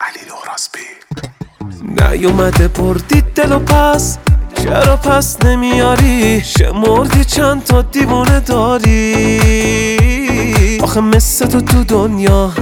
علی 0.00 0.20
لوراسبی 0.28 0.78
نیومده 1.82 2.68
بردی 2.68 3.20
دل 3.20 3.52
و 3.52 3.58
پس 3.58 4.18
چرا 4.54 4.96
پس 4.96 5.44
نمیاری؟ 5.44 6.40
شمردی 6.40 7.24
چند 7.24 7.64
تا 7.64 7.82
دیوونه 7.82 8.40
داری؟ 8.40 9.60
آخه 10.82 11.00
مثل 11.00 11.46
تو 11.46 11.60
تو 11.60 11.84
دنیا 11.84 12.52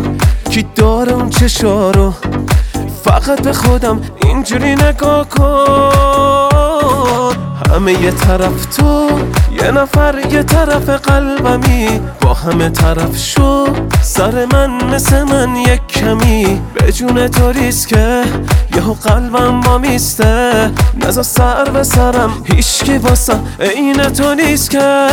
کی 0.50 0.66
داره 0.74 1.12
اون 1.12 1.30
چشارو؟ 1.30 2.14
فقط 3.04 3.42
به 3.42 3.52
خودم 3.52 4.00
اینجوری 4.22 4.74
نگاه 4.74 5.28
کن. 5.28 6.56
همه 7.70 7.92
یه 7.92 8.10
طرف 8.10 8.66
تو 8.76 9.10
یه 9.62 9.70
نفر 9.70 10.18
یه 10.32 10.42
طرف 10.42 10.88
قلبمی 10.88 12.00
با 12.20 12.34
همه 12.34 12.68
طرف 12.68 13.16
شو. 13.18 13.66
سر 14.06 14.46
من 14.52 14.70
مثل 14.94 15.22
من 15.22 15.56
یک 15.56 15.86
کمی. 15.86 16.60
به 16.74 16.92
جون 16.92 17.28
تو 17.28 17.50
ریسکه 17.50 18.22
یهو 18.76 18.92
قلبم 18.92 19.60
با 19.60 19.78
میسته. 19.78 20.70
نزا 21.06 21.22
سر 21.22 21.64
به 21.64 21.82
سرم. 21.82 22.30
هیچکی 22.44 22.98
واسه 22.98 23.34
این 23.60 23.96
تو 23.96 24.34
نیست 24.34 24.70
که. 24.70 25.08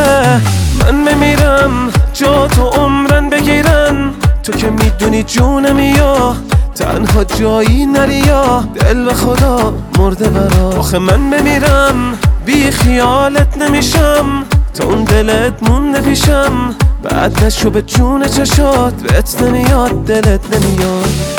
من 0.80 1.06
بمیرم 1.06 1.92
جا 2.14 2.48
تو 2.48 2.68
عمرن 2.68 3.30
بگیرن. 3.30 4.14
تو 4.44 4.52
که 4.52 4.70
می‌دونی 4.70 5.24
جونمی 5.24 5.90
یا. 5.90 6.36
تنها 6.76 7.24
جایی 7.24 7.86
نری 7.86 8.16
یا. 8.16 8.64
دل 8.76 9.06
به 9.06 9.14
خدا 9.14 9.74
مرده 10.00 10.30
برا. 10.30 10.70
آخه 10.70 11.00
من 11.00 11.30
بمیرم. 11.30 12.18
بی 12.46 12.72
خیالت 12.72 13.58
نمیشم. 13.58 14.44
تا 14.74 14.84
اون 14.84 15.04
دلت 15.04 15.70
مونده 15.70 16.02
پیشم. 16.02 16.76
بعد 17.04 17.44
نشو 17.46 17.70
به 17.70 17.82
جون 17.82 18.28
چشات 18.28 18.94
بهت 18.94 19.42
نمیاد 19.42 20.06
دلت 20.06 20.56
نمیاد. 20.56 21.33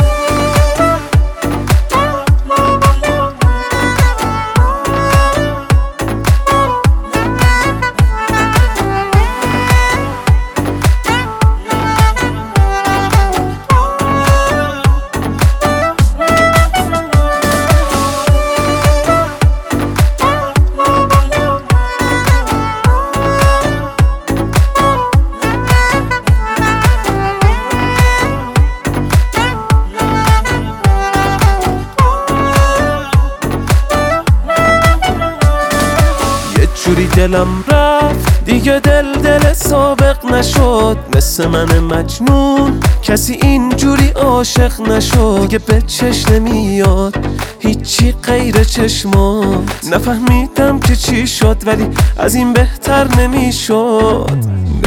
دلم 37.16 37.64
رفت. 37.68 38.44
دیگه 38.44 38.80
دل 38.80 39.12
دل 39.12 39.52
سابق 39.52 40.32
نشد. 40.32 40.96
مثل 41.16 41.46
من 41.46 41.78
مجنون. 41.78 42.80
کسی 43.02 43.38
اینجوری 43.42 44.08
عاشق 44.08 44.80
نشد. 44.80 45.38
دیگه 45.40 45.58
به 45.58 45.82
چش 45.82 46.28
نمیاد. 46.28 47.26
هیچی 47.58 48.12
غیر 48.12 48.64
چشمات. 48.64 49.70
نفهمیدم 49.92 50.80
که 50.80 50.96
چی 50.96 51.26
شد 51.26 51.56
ولی 51.66 51.86
از 52.18 52.34
این 52.34 52.52
بهتر 52.52 53.08
نمی‌شد. 53.18 54.30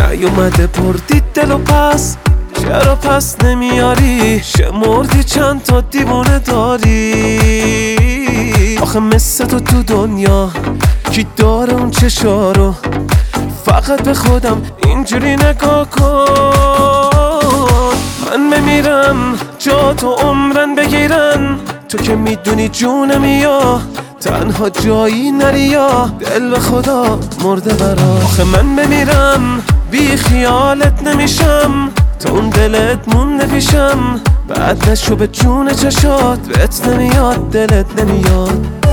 نیومده 0.10 0.68
بردی 0.68 1.22
دل 1.34 1.52
و 1.52 1.58
پس. 1.58 2.18
چرا 2.62 2.96
پس 2.96 3.36
نمیاری؟ 3.44 4.42
شمردی 4.44 5.24
چند 5.24 5.64
تا 5.64 5.82
دیوونه 5.82 6.40
داری؟ 6.40 7.58
آخه 8.82 9.00
مثل 9.00 9.46
تو 9.46 9.60
تو 9.60 9.84
دنیا 9.84 10.52
کی 11.12 11.28
داره 11.38 11.74
اون 11.74 11.92
چشارو 11.92 12.74
فقط 13.66 14.02
به 14.02 14.14
خودم 14.14 14.62
اینجوری 14.84 15.36
نگاه 15.36 15.90
کن. 15.90 16.26
من 18.32 18.50
بمیرم 18.50 19.40
جا 19.60 19.94
تو 19.94 20.12
عمرن 20.12 20.76
بگیرن. 20.76 21.60
تو 21.90 21.98
که 21.98 22.16
می‌دونی 22.16 22.70
جونم 22.70 23.26
یا 23.26 23.82
تنها 24.20 24.70
جایی 24.70 25.32
نری 25.32 25.60
یا 25.60 26.12
دل 26.20 26.50
به 26.50 26.60
خدا 26.60 27.20
مرده 27.44 27.74
برا. 27.74 28.14
آخه 28.24 28.44
من 28.44 28.76
بمیرم 28.76 29.64
بی 29.92 30.18
خیالت 30.18 31.04
نمیشم. 31.08 31.90
تا 32.20 32.30
اون 32.32 32.50
دلت 32.50 33.16
مونده 33.16 33.46
پیشم. 33.46 34.22
بعد 34.48 34.90
نشو 34.90 35.16
به 35.16 35.28
جون 35.28 35.74
چشات 35.74 36.40
بهت 36.40 36.88
نمیاد 36.88 37.50
دلت 37.52 38.02
نمیاد. 38.02 38.87